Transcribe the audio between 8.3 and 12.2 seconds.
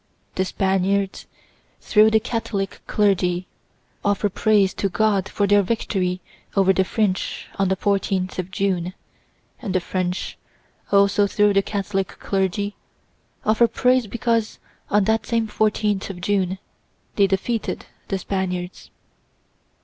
of June, and the French, also through the Catholic